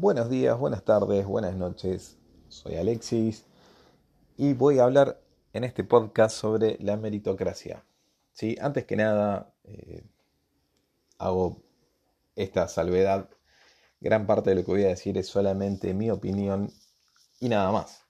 [0.00, 2.16] Buenos días, buenas tardes, buenas noches.
[2.46, 3.44] Soy Alexis
[4.36, 5.20] y voy a hablar
[5.52, 7.84] en este podcast sobre la meritocracia.
[8.30, 8.56] ¿Sí?
[8.60, 10.04] Antes que nada, eh,
[11.18, 11.64] hago
[12.36, 13.28] esta salvedad.
[13.98, 16.72] Gran parte de lo que voy a decir es solamente mi opinión
[17.40, 18.06] y nada más.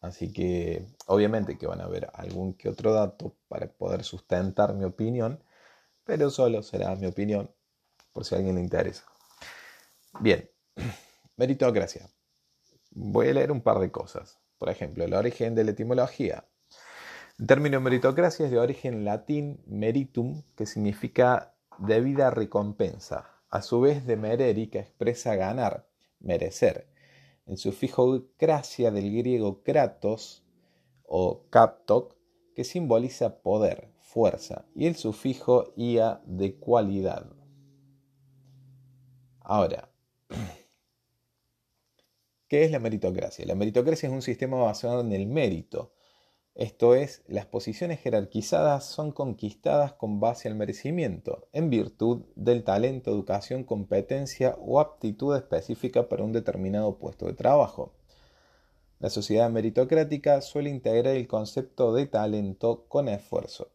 [0.00, 4.84] Así que obviamente que van a haber algún que otro dato para poder sustentar mi
[4.84, 5.44] opinión,
[6.02, 7.50] pero solo será mi opinión
[8.14, 9.04] por si a alguien le interesa.
[10.18, 10.48] Bien,
[11.36, 12.10] meritocracia.
[12.90, 14.38] Voy a leer un par de cosas.
[14.58, 16.48] Por ejemplo, el origen de la etimología.
[17.38, 24.06] El término meritocracia es de origen latín meritum, que significa debida recompensa, a su vez
[24.06, 25.88] de mereri, que expresa ganar,
[26.20, 26.88] merecer.
[27.46, 30.44] El sufijo cracia del griego kratos
[31.02, 32.16] o kaptok,
[32.54, 37.26] que simboliza poder, fuerza, y el sufijo ia de cualidad.
[39.40, 39.90] Ahora,
[42.54, 43.44] ¿qué es la meritocracia?
[43.46, 45.92] La meritocracia es un sistema basado en el mérito.
[46.54, 53.10] Esto es, las posiciones jerarquizadas son conquistadas con base al merecimiento, en virtud del talento,
[53.10, 57.92] educación, competencia o aptitud específica para un determinado puesto de trabajo.
[59.00, 63.73] La sociedad meritocrática suele integrar el concepto de talento con esfuerzo.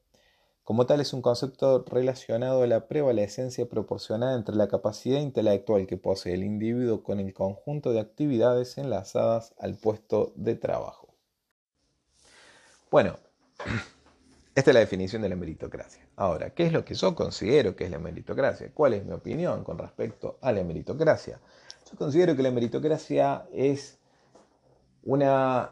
[0.69, 5.97] Como tal es un concepto relacionado a la prevalecencia proporcionada entre la capacidad intelectual que
[5.97, 11.07] posee el individuo con el conjunto de actividades enlazadas al puesto de trabajo.
[12.91, 13.17] Bueno,
[14.53, 16.07] esta es la definición de la meritocracia.
[16.15, 18.69] Ahora, ¿qué es lo que yo considero que es la meritocracia?
[18.71, 21.39] ¿Cuál es mi opinión con respecto a la meritocracia?
[21.89, 23.97] Yo considero que la meritocracia es
[25.03, 25.71] una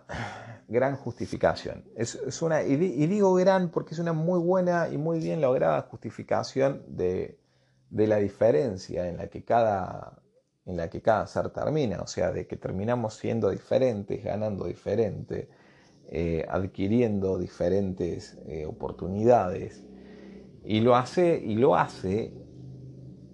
[0.68, 1.84] gran justificación.
[1.96, 6.84] Es, una, y, digo gran porque es una muy buena y muy bien lograda justificación
[6.88, 7.40] de,
[7.90, 10.22] la diferencia en la, que cada,
[10.66, 15.50] en la que cada ser termina, o sea, de que terminamos siendo diferentes, ganando diferente,
[16.10, 19.84] eh, adquiriendo diferentes eh, oportunidades.
[20.64, 22.34] Y lo, hace, y lo hace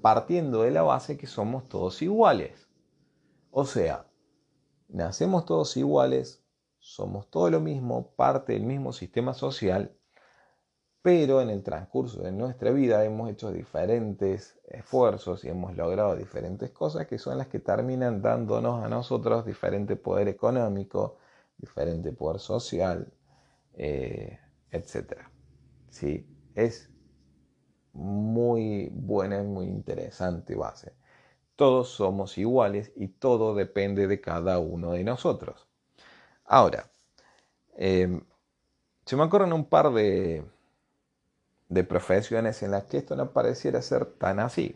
[0.02, 2.68] partiendo de la base que somos todos iguales.
[3.50, 4.06] O sea,
[4.94, 6.44] nacemos todos iguales,
[6.80, 9.98] somos todo lo mismo, parte del mismo sistema social,
[11.02, 16.70] pero en el transcurso de nuestra vida hemos hecho diferentes esfuerzos y hemos logrado diferentes
[16.72, 21.18] cosas que son las que terminan dándonos a nosotros diferente poder económico,
[21.58, 23.12] diferente poder social,
[23.74, 24.40] eh,
[24.72, 25.24] etc.
[25.90, 26.26] ¿Sí?
[26.56, 26.90] Es
[27.92, 30.94] muy buena y muy interesante base
[31.56, 35.68] todos somos iguales y todo depende de cada uno de nosotros.
[36.46, 36.90] Ahora,
[37.76, 38.22] em,
[39.06, 40.46] se me ocurren un par de,
[41.88, 44.76] profesiones en las que esto no pareciera ser tan así.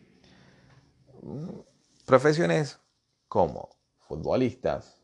[2.06, 2.80] Profesiones
[3.28, 4.98] como futbolistas,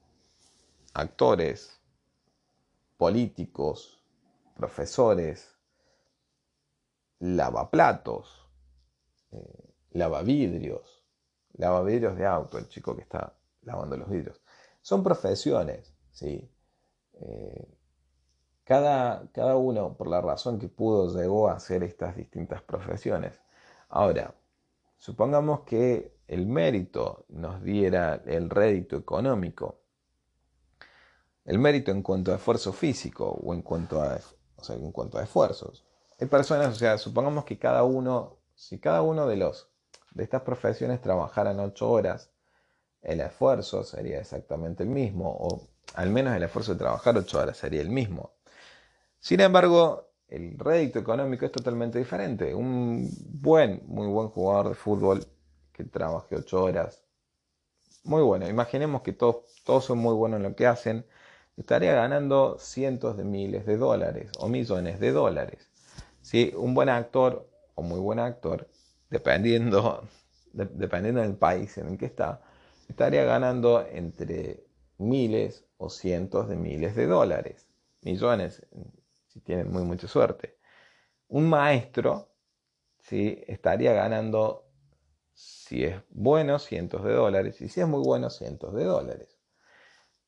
[0.94, 1.80] actores,
[2.98, 4.00] políticos,
[4.56, 5.56] profesores,
[7.20, 8.48] lavaplatos,
[9.32, 11.03] eh, lavavidrios,
[11.54, 13.34] lava vidrios de auto, el chico que está
[13.64, 14.42] lavando los vidrios.
[14.82, 16.50] Son profesiones, ¿sí?
[17.14, 17.68] Eh,
[18.64, 23.40] cada, cada uno, por la razón que pudo, llegó a hacer estas distintas profesiones.
[23.90, 24.34] Ahora,
[24.98, 29.80] supongamos que el mérito nos diera el rédito económico.
[31.46, 34.20] El mérito en cuanto a esfuerzo físico o en cuanto a,
[34.70, 35.86] en cuanto a esfuerzos.
[36.20, 39.73] Hay personas, o sea, supongamos que cada uno, si cada uno de los
[40.14, 42.32] de estas profesiones trabajaran ocho horas,
[43.02, 47.58] el esfuerzo sería exactamente el mismo, o al menos el esfuerzo de trabajar ocho horas
[47.58, 48.34] sería el mismo.
[49.20, 52.56] Sin embargo, el rédito económico es totalmente diferente.
[52.56, 55.26] Un buen, muy buen jugador de fútbol
[55.72, 57.04] que trabaje ocho horas,
[58.04, 58.48] muy bueno.
[58.48, 61.06] Imaginemos que todos, todos son muy buenos en lo que hacen,
[61.58, 65.70] estaría ganando cientos de miles de dólares o millones de dólares.
[66.22, 68.68] Si un buen actor o muy buen actor
[69.14, 70.10] dependiendo,
[70.54, 72.42] dependiendo del país en el que está,
[72.90, 74.66] estaría ganando entre
[74.98, 77.68] miles o cientos de miles de dólares,
[78.02, 78.66] millones,
[79.28, 80.58] si tienen muy mucha suerte.
[81.28, 82.34] Un maestro
[83.02, 83.40] ¿sí?
[83.46, 84.66] estaría ganando,
[85.32, 89.38] si es bueno, cientos de dólares, y si es muy bueno, cientos de dólares.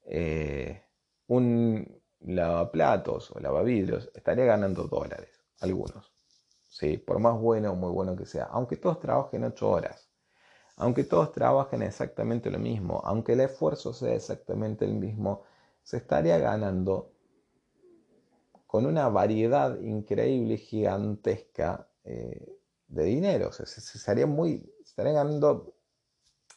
[0.04, 0.84] Eh,
[1.26, 6.15] un lavaplatos o lavavidrios estaría ganando dólares, algunos.
[6.76, 6.98] ¿Sí?
[6.98, 10.10] por más bueno o muy bueno que sea, aunque todos trabajen ocho horas,
[10.76, 15.44] aunque todos trabajen exactamente lo mismo, aunque el esfuerzo sea exactamente el mismo,
[15.84, 17.14] se estaría ganando
[18.68, 22.58] con una variedad increíble, gigantesca eh,
[22.90, 23.54] de dinero.
[23.54, 25.76] se, estaría muy, estaría ganando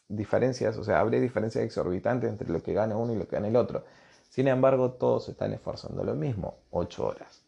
[0.08, 3.46] diferencias, o sea, habría diferencias exorbitantes entre lo que gana uno y lo que gana
[3.46, 3.84] el otro.
[4.28, 7.44] Sin embargo, todos se están esforzando lo mismo, 8 horas.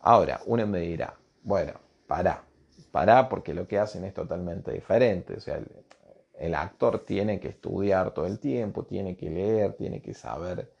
[0.00, 2.44] Ahora, uno me dirá, bueno, pará,
[2.92, 5.34] pará porque lo que hacen es totalmente diferente.
[5.34, 5.60] O sea,
[6.38, 10.72] el, actor tiene que estudiar todo el tiempo, tiene que leer, tiene que saber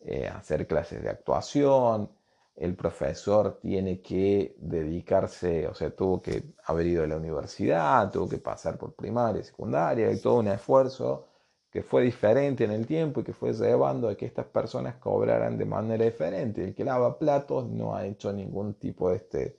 [0.00, 2.10] eh, hacer clases de actuación,
[2.56, 8.28] el profesor tiene que dedicarse, o sea, tuvo que haber ido a la universidad, tuvo
[8.28, 11.28] que pasar por primaria, secundaria, y todo un esfuerzo
[11.70, 15.56] que fue diferente en el tiempo y que fue llevando a que estas personas cobraran
[15.56, 16.62] de manera diferente.
[16.62, 19.56] El que lava platos no ha hecho ningún tipo de este,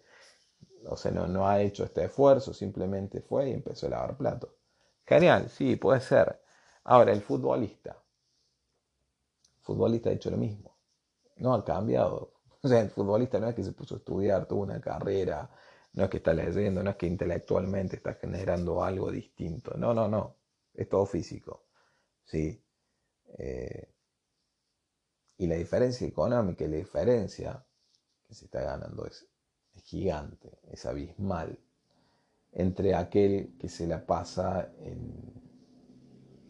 [0.87, 4.51] o sea, no, no ha hecho este esfuerzo, simplemente fue y empezó a lavar platos.
[5.05, 6.41] Genial, sí, puede ser.
[6.83, 7.91] Ahora, el futbolista.
[9.57, 10.77] El futbolista ha hecho lo mismo.
[11.37, 12.33] No ha cambiado
[12.63, 15.49] o sea, el futbolista no es que se puso a estudiar, tuvo una carrera,
[15.93, 19.73] no es que está leyendo, no es que intelectualmente está generando algo distinto.
[19.75, 20.37] No, no, no.
[20.73, 21.65] Es todo físico.
[22.23, 22.63] ¿sí?
[23.37, 23.93] Eh,
[25.39, 27.65] y la diferencia económica y la diferencia
[28.25, 29.27] que se está ganando es,
[29.81, 31.57] gigante, es abismal
[32.53, 34.71] entre aquel que se la pasa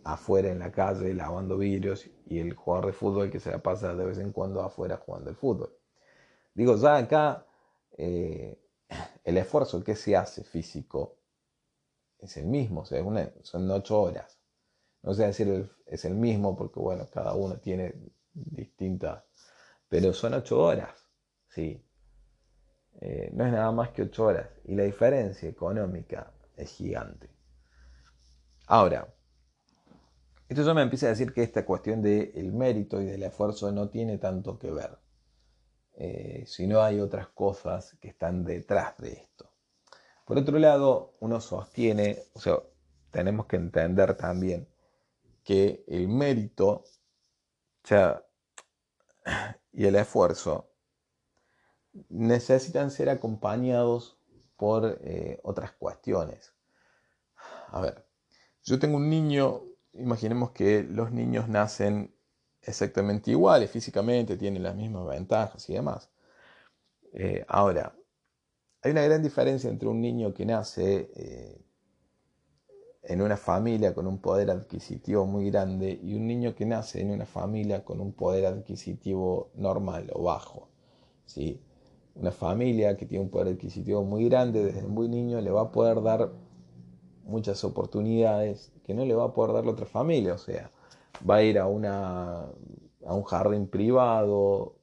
[0.03, 3.95] afuera en la calle lavando vidrios y el jugador de fútbol que se la pasa
[3.95, 5.73] de vez en cuando afuera jugando el fútbol.
[6.53, 7.45] Digo, ya acá
[7.97, 8.59] eh,
[9.23, 11.17] el esfuerzo que se hace físico
[12.19, 14.39] es el mismo, son ocho horas.
[15.01, 17.93] No sé decir es el mismo porque, bueno, cada uno tiene
[18.33, 19.23] distintas,
[19.89, 21.05] pero son ocho horas,
[21.49, 21.81] sí.
[23.01, 27.29] Eh, no es nada más que ocho horas y la diferencia económica es gigante.
[28.67, 29.13] Ahora,
[30.47, 33.89] esto ya me empieza a decir que esta cuestión del mérito y del esfuerzo no
[33.89, 34.97] tiene tanto que ver.
[35.95, 39.49] Eh, si no hay otras cosas que están detrás de esto.
[40.25, 42.59] Por otro lado, uno sostiene, o sea,
[43.11, 44.67] tenemos que entender también
[45.43, 46.83] que el mérito
[49.73, 50.72] y el esfuerzo
[52.09, 54.17] necesitan ser acompañados
[54.57, 56.53] por eh, otras cuestiones.
[57.67, 58.05] A ver,
[58.63, 59.63] yo tengo un niño,
[59.93, 62.15] imaginemos que los niños nacen
[62.61, 66.09] exactamente iguales físicamente, tienen las mismas ventajas y demás.
[67.13, 67.95] Eh, ahora,
[68.81, 71.61] hay una gran diferencia entre un niño que nace eh,
[73.03, 77.11] en una familia con un poder adquisitivo muy grande y un niño que nace en
[77.11, 80.69] una familia con un poder adquisitivo normal o bajo.
[81.25, 81.61] ¿sí?
[82.15, 85.71] Una familia que tiene un poder adquisitivo muy grande desde muy niño le va a
[85.71, 86.31] poder dar
[87.23, 90.33] muchas oportunidades que no le va a poder dar la otra familia.
[90.33, 90.71] O sea,
[91.27, 92.41] va a ir a, una,
[93.05, 94.75] a un jardín privado,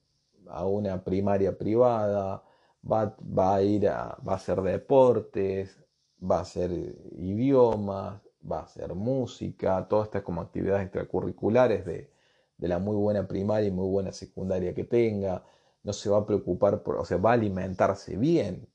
[0.49, 2.43] a una primaria privada,
[2.91, 5.79] va, va, a ir a, va a hacer deportes,
[6.21, 6.71] va a hacer
[7.17, 12.11] idiomas, va a hacer música, todas estas como actividades extracurriculares de,
[12.59, 15.45] de la muy buena primaria y muy buena secundaria que tenga,
[15.83, 18.69] no se va a preocupar por, o sea, va a alimentarse bien,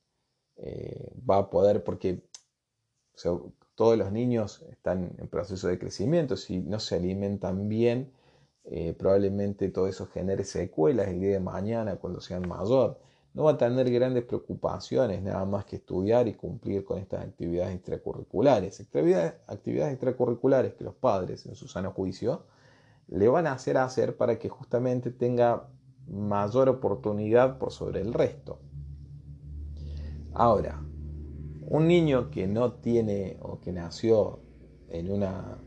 [0.57, 2.23] eh, va a poder, porque
[3.75, 8.13] todos los niños están en proceso de crecimiento, si no se alimentan bien,
[8.65, 12.99] eh, probablemente todo eso genere secuelas el día de mañana cuando sean mayor.
[13.33, 17.75] No va a tener grandes preocupaciones, nada más que estudiar y cumplir con estas actividades
[17.75, 18.79] extracurriculares.
[18.79, 22.45] Actividades, actividades extracurriculares que los padres, en su sano juicio,
[23.07, 25.67] le van a hacer hacer para que justamente tenga
[26.07, 28.59] mayor oportunidad por sobre el resto.
[30.33, 30.81] Ahora,
[31.67, 34.39] un niño que no tiene o que nació
[34.89, 35.57] en una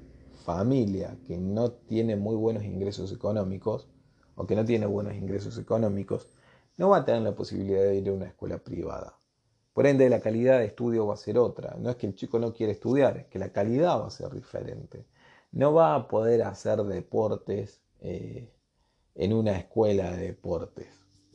[0.45, 3.88] familia que no tiene muy buenos ingresos económicos
[4.35, 6.28] o que no tiene buenos ingresos económicos,
[6.76, 9.18] no va a tener la posibilidad de ir a una escuela privada.
[9.75, 11.76] Por ende, la calidad de estudio va a ser otra.
[11.78, 14.33] No es que el chico no quiera estudiar, es que la calidad va a ser
[14.33, 15.07] diferente.
[15.52, 18.52] No va a poder hacer deportes eh,
[19.19, 20.87] en una escuela de deportes.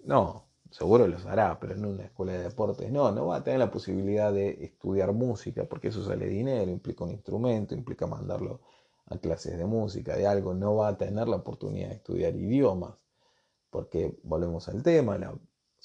[0.05, 3.59] No, seguro los hará, pero en una escuela de deportes no, no va a tener
[3.59, 8.61] la posibilidad de estudiar música, porque eso sale dinero, implica un instrumento, implica mandarlo
[9.07, 12.95] a clases de música, de algo, no va a tener la oportunidad de estudiar idiomas,
[13.69, 15.19] porque volvemos al tema,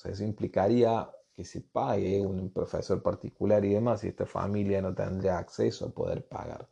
[0.05, 5.38] eso implicaría que se pague un profesor particular y demás, y esta familia no tendría
[5.38, 6.69] acceso a poder pagar.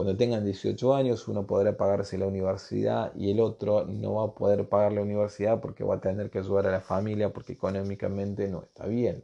[0.00, 4.34] Cuando tengan 18 años, uno podrá pagarse la universidad y el otro no va a
[4.34, 8.48] poder pagar la universidad porque va a tener que ayudar a la familia porque económicamente
[8.48, 9.22] no está bien.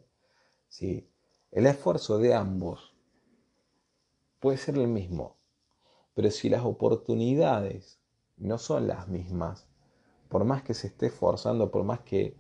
[0.68, 1.09] ¿sí?
[1.50, 2.95] El esfuerzo de ambos
[4.38, 5.38] puede ser el mismo,
[6.12, 7.99] pero si las oportunidades
[8.37, 9.66] no son las mismas,
[10.28, 12.37] por más que se esté esforzando, por más que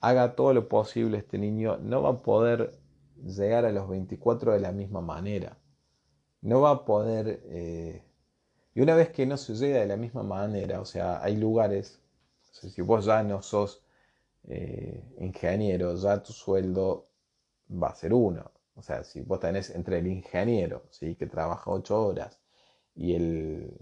[0.00, 2.80] haga todo lo posible este niño, no va a poder
[3.24, 5.61] llegar a los 24 de la misma manera
[6.42, 7.42] no va a poder...
[7.46, 8.02] Eh,
[8.74, 12.00] y una vez que no llega de la misma manera, o sea, hay lugares,
[12.52, 13.84] si vos ya no sos
[14.44, 17.08] eh, ingeniero, ya tu sueldo
[17.70, 18.50] va a ser uno.
[18.74, 21.14] O sea, si vos tenés entre el ingeniero, ¿sí?
[21.16, 22.40] que trabaja ocho horas,
[22.94, 23.76] y, el,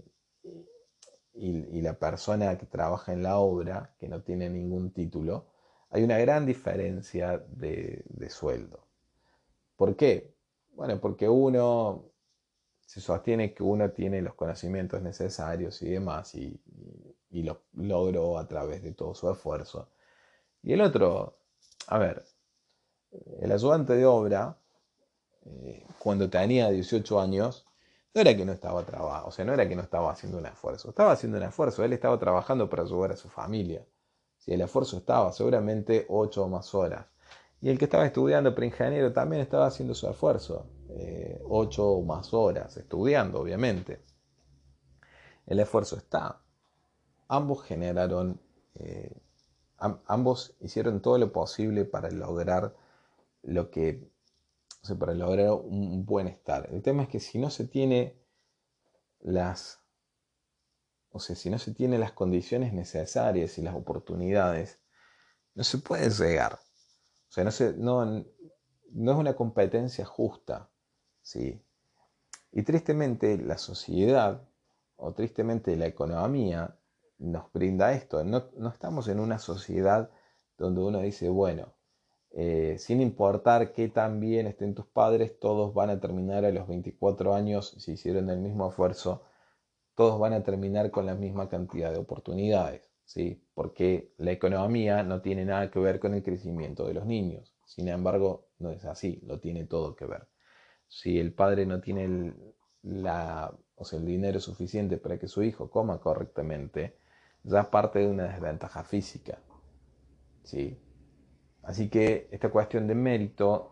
[1.33, 5.47] y, la persona que trabaja en la obra, que no tiene ningún título,
[5.89, 8.87] hay una gran diferencia de, de sueldo.
[9.77, 10.35] ¿Por qué?
[10.73, 12.10] Bueno, porque uno
[12.91, 16.59] se sostiene que uno tiene los conocimientos necesarios y demás y,
[17.31, 19.87] lo logró a través de todo su esfuerzo.
[20.61, 21.37] Y el otro,
[21.87, 22.25] a ver,
[23.39, 24.57] el ayudante de obra,
[25.45, 27.65] eh, cuando tenía 18 años,
[28.13, 30.47] no era que no estaba trabajando, o sea, no era que no estaba haciendo un
[30.47, 33.85] esfuerzo, estaba haciendo un esfuerzo, él estaba trabajando para ayudar a su familia.
[34.37, 37.05] Si el esfuerzo estaba seguramente 8 o más horas.
[37.61, 40.65] Y el que estaba estudiando para ingeniero también estaba haciendo su esfuerzo.
[40.93, 44.03] Eh, ocho o más horas estudiando, obviamente.
[45.45, 46.41] El esfuerzo está.
[47.27, 48.41] Ambos generaron,
[48.75, 49.21] eh,
[49.77, 52.75] ambos hicieron todo lo posible para lograr
[53.43, 54.11] lo que,
[54.83, 56.69] o sea, para lograr un buen estar.
[56.71, 58.21] El tema es que si no se tiene
[59.21, 59.79] las,
[61.11, 64.79] o sea, si no se tiene las condiciones necesarias y las oportunidades,
[65.55, 66.53] no se puede llegar.
[66.53, 70.70] O sea, no, se, no, no es una competencia justa.
[71.21, 71.61] ¿Sí?
[72.51, 74.41] Y tristemente la sociedad
[74.97, 76.77] o tristemente la economía
[77.19, 78.23] nos brinda esto.
[78.23, 80.09] No, estamos en una sociedad
[80.57, 81.73] donde uno dice, bueno,
[82.31, 86.67] eh, sin importar qué tan bien estén tus padres, todos van a terminar a los
[86.67, 89.23] 24 años, si hicieron el mismo esfuerzo,
[89.95, 93.43] todos van a terminar con la misma cantidad de oportunidades, ¿sí?
[93.53, 97.55] porque la economía no tiene nada que ver con el crecimiento de los niños.
[97.65, 100.30] Sin embargo, no es así, lo tiene todo que ver
[100.91, 102.35] si el padre no tiene el,
[102.83, 106.97] la, o sea, el dinero suficiente para que su hijo coma correctamente,
[107.43, 109.39] ya parte de una desventaja física.
[110.43, 110.77] ¿sí?
[111.63, 113.71] Así que esta cuestión de mérito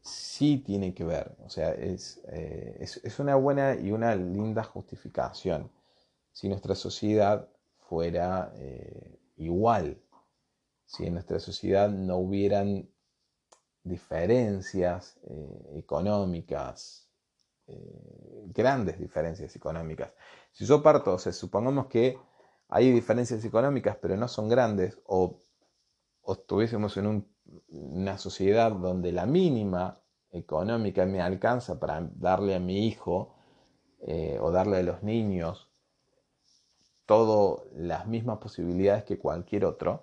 [0.00, 5.70] sí tiene que ver, o sea, es, eh, es, una buena y una linda justificación
[6.32, 7.48] si nuestra sociedad
[7.88, 10.00] fuera eh, igual,
[10.86, 12.88] si en nuestra sociedad no hubieran
[13.86, 17.08] diferencias eh, económicas,
[17.68, 20.12] eh, grandes diferencias económicas.
[20.52, 22.18] Si yo parto, o sea, supongamos que
[22.68, 25.38] hay diferencias económicas, pero no son grandes, o,
[26.26, 27.24] estuviésemos en
[27.68, 30.00] una sociedad donde la mínima
[30.32, 33.36] económica me alcanza para darle a mi hijo
[34.00, 35.70] eh, o darle a los niños
[37.06, 40.02] todas las mismas posibilidades que cualquier otro,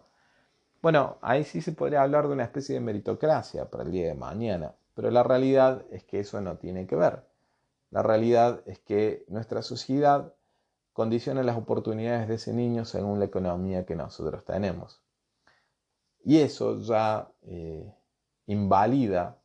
[0.84, 4.16] bueno, ahí sí se podría hablar de una especie de meritocracia para el día de
[4.16, 7.24] mañana, pero la realidad es que eso no tiene que ver.
[7.90, 10.34] La realidad es que nuestra sociedad
[10.92, 15.02] condiciona las oportunidades de ese niño según la economía que nosotros tenemos.
[16.25, 17.90] Y eso ya eh,
[18.48, 19.38] invalida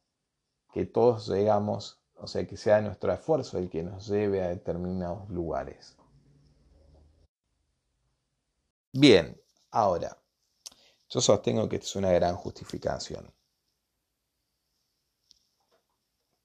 [0.73, 5.30] que todos llegamos, o sea, que sea nuestro esfuerzo el que nos lleve a determinados
[5.30, 5.97] lugares.
[8.92, 9.40] Bien,
[9.71, 10.16] ahora,
[11.08, 13.32] yo sostengo que es una gran justificación.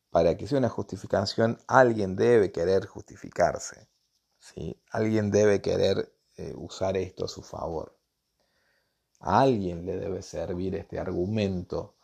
[0.09, 3.89] Para que sea una justificación, alguien debe querer justificarse.
[4.39, 4.79] ¿sí?
[4.91, 7.97] Alguien debe querer eh, usar esto a su favor.
[9.19, 11.97] A alguien le debe servir este argumento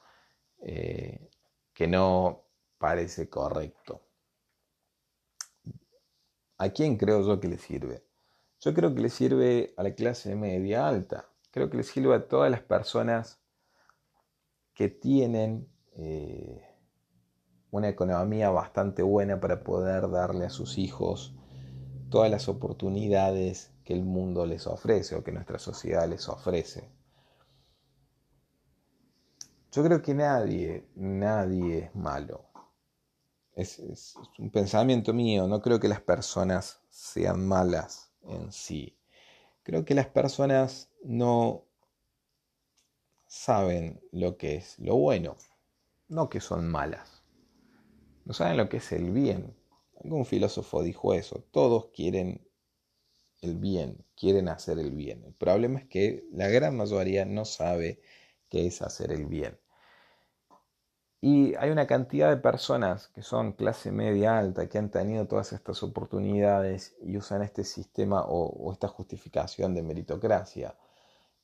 [0.62, 1.30] eh,
[1.74, 2.46] que no
[2.78, 4.02] parece correcto.
[6.58, 8.04] ¿A quién creo yo que le sirve?
[8.60, 12.28] Yo creo que le sirve a la clase media alta creo que le sirve a
[12.28, 13.40] todas las personas
[14.74, 16.62] que tienen eh,
[17.72, 21.36] una economía bastante buena para poder darle a sus hijos
[22.10, 26.90] todas las oportunidades que el mundo les ofrece o que nuestra sociedad les ofrece.
[29.72, 32.46] Yo creo que nadie, nadie es malo.
[33.56, 38.99] es, un pensamiento mío, no creo que las personas sean malas en sí.
[39.70, 41.68] Creo que las personas no
[43.28, 45.38] saben lo que es lo bueno,
[46.08, 47.22] no que son malas.
[48.26, 49.56] No saben lo que es el bien.
[50.04, 51.46] Algún filósofo dijo eso.
[51.52, 52.50] Todos quieren
[53.42, 55.24] el bien, quieren hacer el bien.
[55.24, 58.02] El problema es que la gran mayoría no sabe
[58.50, 59.60] qué es hacer el bien.
[61.22, 65.52] Y hay una cantidad de personas que son clase media alta, que han tenido todas
[65.54, 70.76] estas oportunidades y usan este sistema o, esta justificación de meritocracia.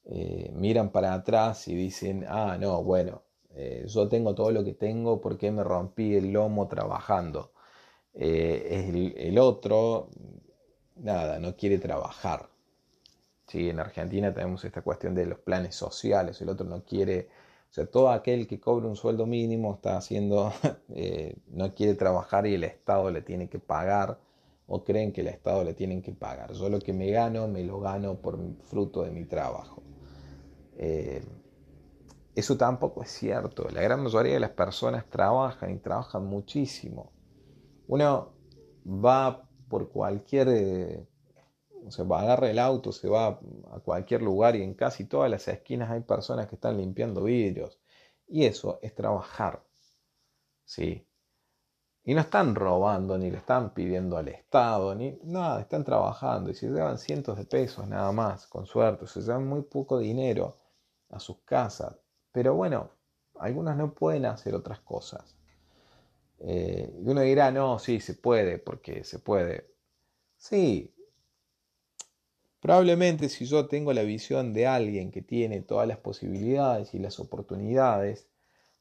[0.05, 3.23] Eh, miran para atrás y dicen, ah, no, bueno,
[3.55, 7.51] eh, yo tengo todo lo que tengo porque me rompí el lomo trabajando.
[8.13, 10.09] Eh, el, otro,
[10.95, 12.49] nada, no quiere trabajar.
[13.53, 17.29] En Argentina tenemos esta cuestión de los planes sociales, el otro no quiere,
[17.75, 20.53] sea, todo aquel que cobra un sueldo mínimo está haciendo,
[20.95, 24.17] eh, no quiere trabajar y el Estado le tiene que pagar
[24.67, 26.53] o creen que el Estado le tienen que pagar.
[26.53, 29.83] Yo lo que me gano, me lo gano por fruto de mi trabajo.
[30.77, 31.21] Eh,
[32.33, 33.67] eso tampoco es cierto.
[33.69, 37.11] La gran mayoría de las personas trabajan y trabajan muchísimo.
[37.87, 38.31] Uno
[38.85, 41.05] va por cualquier, eh,
[41.85, 43.39] o sea, va, agarra el auto, se va
[43.71, 47.79] a cualquier lugar y en casi todas las esquinas hay personas que están limpiando vidrios.
[48.27, 49.63] Y eso es trabajar.
[50.65, 51.07] Sí.
[52.03, 56.51] Y no están robando, ni le están pidiendo al Estado, ni nada, están trabajando.
[56.51, 59.07] Y se llevan cientos de pesos nada más, con suerte.
[59.07, 60.57] Se llevan muy poco dinero
[61.09, 61.95] a sus casas.
[62.31, 62.91] Pero bueno,
[63.39, 65.35] algunos no pueden hacer otras cosas.
[66.39, 69.71] Eh, y uno dirá, no, sí, se puede, porque se puede.
[70.37, 70.94] Sí,
[72.65, 77.19] probablemente si yo tengo la visión de alguien que tiene todas las posibilidades y las
[77.19, 78.27] oportunidades,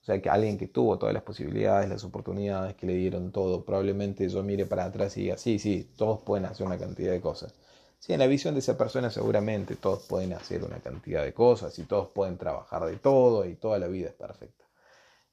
[0.01, 3.63] o sea, que alguien que tuvo todas las posibilidades, las oportunidades, que le dieron todo,
[3.67, 7.21] probablemente yo mire para atrás y diga, sí, sí, todos pueden hacer una cantidad de
[7.21, 7.55] cosas.
[7.99, 11.79] Sí, en la visión de esa persona seguramente todos pueden hacer una cantidad de cosas
[11.79, 14.65] y todos pueden trabajar de todo y toda la vida es perfecta.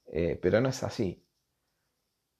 [0.08, 1.24] Eh, pero no es así.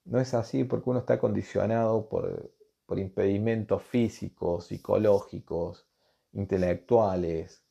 [0.05, 2.53] No es así porque uno está condicionado por,
[2.85, 5.87] por impedimentos físicos, psicológicos,
[6.33, 7.65] intelectuales,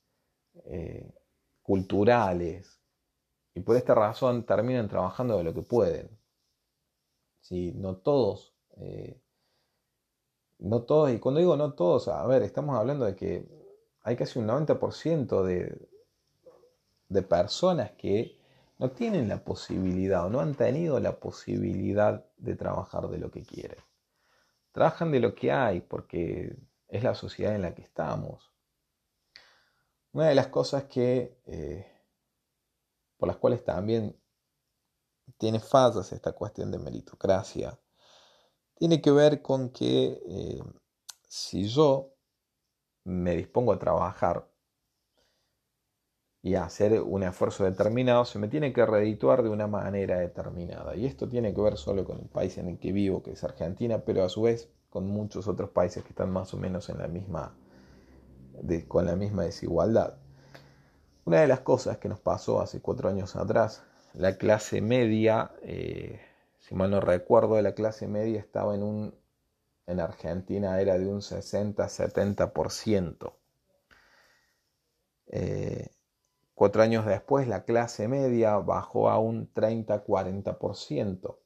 [0.66, 1.14] eh,
[1.62, 2.82] culturales,
[3.54, 6.10] y por esta razón terminan trabajando de lo que pueden.
[7.42, 9.20] Si no todos, eh,
[10.60, 13.46] no todos, y cuando digo no todos, a ver, estamos hablando de que
[14.04, 15.90] hay casi un 90% de,
[17.10, 18.40] de personas que
[18.80, 23.44] no tienen la posibilidad o no han tenido la posibilidad de trabajar de lo que
[23.44, 23.78] quieren.
[24.72, 26.56] Trabajan de lo que hay porque
[26.88, 28.51] es la sociedad en la que estamos.
[30.14, 31.92] Una de las cosas que eh,
[33.22, 34.20] por las cuales también
[35.38, 37.80] tiene fallas esta cuestión de meritocracia,
[38.74, 40.64] tiene que ver con que eh,
[41.28, 42.16] si yo
[43.04, 44.50] me dispongo a trabajar
[46.42, 50.96] y a hacer un esfuerzo determinado, se me tiene que redituar de una manera determinada.
[50.96, 53.44] Y esto tiene que ver solo con el país en el que vivo, que es
[53.44, 56.98] Argentina, pero a su vez con muchos otros países que están más o menos en
[56.98, 57.56] la misma,
[58.88, 60.16] con la misma desigualdad.
[61.26, 66.20] Una de las cosas que nos pasó hace cuatro años atrás, la clase media, eh,
[66.60, 69.16] si mal no recuerdo, la clase media estaba en un,
[69.88, 73.34] en Argentina era de un 60-70%.
[75.28, 75.90] Eh,
[76.54, 81.38] cuatro años después, la clase media bajó a un 30-40%.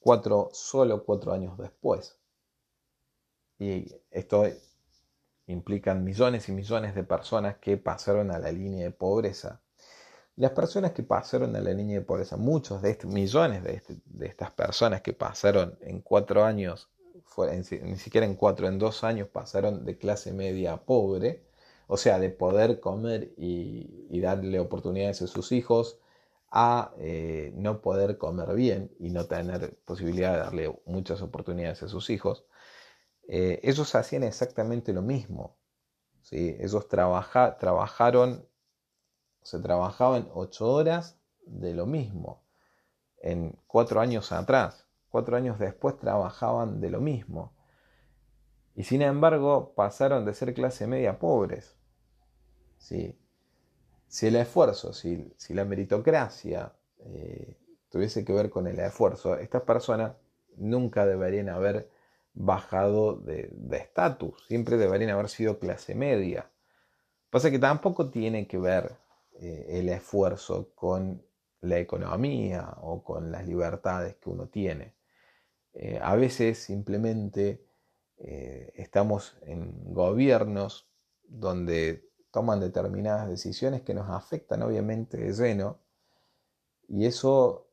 [0.00, 2.18] Cuatro, solo cuatro años después.
[3.58, 4.44] Y esto
[5.46, 9.60] implican millones y millones de personas que pasaron a la línea de pobreza.
[10.36, 13.96] Las personas que pasaron a la línea de pobreza, muchos de estos, millones de, este,
[14.20, 16.88] estas personas que pasaron en cuatro años,
[17.82, 21.44] ni siquiera en cuatro, en dos años pasaron de clase media a pobre,
[21.86, 25.98] o sea, de poder comer y, darle oportunidades a sus hijos,
[26.50, 31.88] a eh, no poder comer bien y no tener posibilidad de darle muchas oportunidades a
[31.88, 32.44] sus hijos.
[33.28, 35.56] Eh, ellos hacían exactamente lo mismo.
[36.22, 36.56] ¿sí?
[36.60, 38.46] Ellos trabajaron,
[39.42, 42.42] se trabajaban ocho horas de lo mismo.
[43.18, 47.54] En cuatro años atrás, cuatro años después trabajaban de lo mismo.
[48.74, 51.76] Y sin embargo pasaron de ser clase media pobres.
[52.78, 53.18] ¿sí?
[54.08, 57.58] Si el esfuerzo, si, la meritocracia eh,
[57.88, 60.14] tuviese que ver con el esfuerzo, estas personas
[60.56, 61.88] nunca deberían haber
[62.34, 66.50] bajado de estatus, siempre deberían haber sido clase media.
[67.32, 68.96] Pasa que tampoco tiene que ver
[69.40, 71.24] eh, el esfuerzo con
[71.62, 74.94] la economía o con las libertades que uno tiene.
[75.72, 77.64] Eh, a veces simplemente
[78.18, 80.90] eh, estamos en gobiernos
[81.22, 85.80] donde toman determinadas decisiones que nos afectan obviamente de lleno
[86.86, 87.70] y eso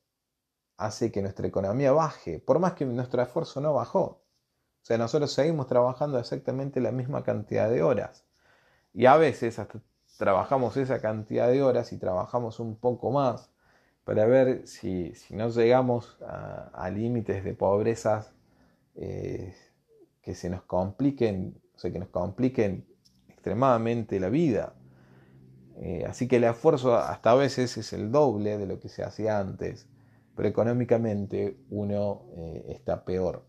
[0.77, 4.23] hace que nuestra economía baje, por más que nuestro esfuerzo no bajó.
[4.81, 8.25] O sea, nosotros seguimos trabajando exactamente la misma cantidad de horas.
[8.93, 9.79] Y a veces hasta
[10.17, 13.51] trabajamos esa cantidad de horas y trabajamos un poco más
[14.03, 18.27] para ver si, no llegamos a, límites de pobreza
[18.95, 19.53] eh,
[20.21, 22.85] que se nos compliquen, o sea, que nos compliquen
[23.29, 24.73] extremadamente la vida.
[25.77, 29.03] Eh, así que el esfuerzo hasta a veces es el doble de lo que se
[29.03, 29.87] hacía antes,
[30.35, 33.48] pero económicamente uno eh, está peor.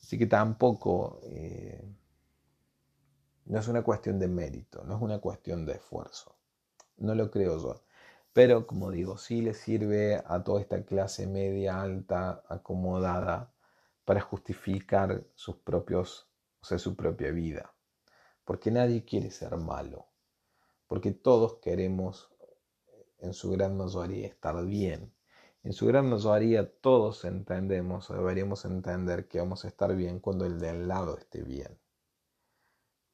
[0.00, 1.82] Así que tampoco eh,
[3.46, 6.36] no es una cuestión de mérito, no es una cuestión de esfuerzo.
[6.98, 7.82] No lo creo yo.
[8.32, 13.52] Pero como digo, sí le sirve a toda esta clase media, alta, acomodada,
[14.04, 16.28] para justificar sus propios,
[16.60, 17.74] o sea, su propia vida.
[18.44, 20.08] Porque nadie quiere ser malo
[20.88, 22.30] porque todos queremos
[23.18, 25.12] en su gran mayoría estar bien.
[25.62, 30.46] En su gran mayoría todos entendemos o deberíamos entender que vamos a estar bien cuando
[30.46, 31.78] el de al lado esté bien.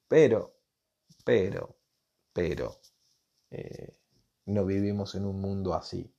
[0.08, 0.54] Pero,
[1.24, 1.76] pero,
[2.32, 2.76] pero,
[3.50, 3.96] eh,
[4.46, 6.14] no vivimos en un mundo así.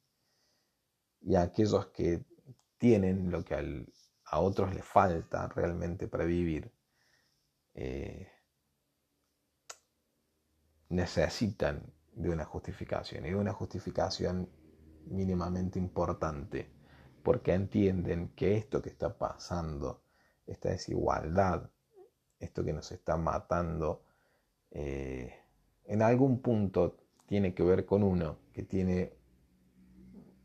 [1.21, 2.25] Y aquellos que
[2.77, 3.55] tienen lo que
[4.25, 6.71] a otros les falta realmente para vivir,
[7.73, 8.31] eh,
[10.89, 11.81] necesitan
[12.13, 14.49] de una justificación y una justificación
[15.07, 16.69] mínimamente importante
[17.25, 20.03] porque entienden que esto que está pasando,
[20.45, 21.69] esta desigualdad,
[22.39, 24.03] esto que nos está matando,
[24.69, 25.33] eh,
[25.85, 29.13] en algún punto tiene que ver con uno que tiene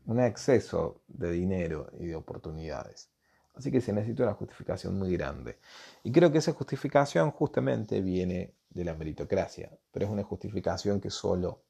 [0.07, 3.11] un exceso de dinero y de oportunidades.
[3.53, 5.59] Así que se necesita una justificación muy grande.
[6.03, 11.09] Y creo que esa justificación justamente viene de la meritocracia, pero es una justificación que
[11.09, 11.61] solo,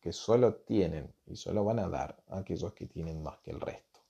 [0.00, 3.60] que solo tienen y solo van a dar a aquellos que tienen más que el
[3.60, 4.00] resto.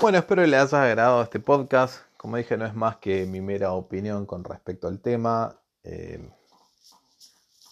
[0.00, 2.02] Bueno, espero que les haya agradado este podcast.
[2.16, 5.60] Como dije, no es más que mi mera opinión con respecto al tema.
[5.84, 6.28] Eh,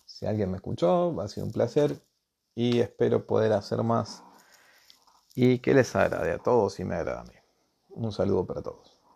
[0.07, 2.01] si alguien me escuchó, ha sido un placer
[2.55, 4.23] y espero poder hacer más
[5.35, 7.35] y que les agrade a todos y me agrade a mí.
[7.91, 8.90] Un saludo para todos.